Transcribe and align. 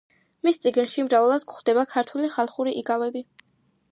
მის 0.45 0.55
წიგნში 0.61 1.03
მრავლად 1.07 1.43
გვხვდება 1.51 1.85
ქართული 1.93 2.33
ხალხური 2.37 2.75
იგავები. 2.83 3.25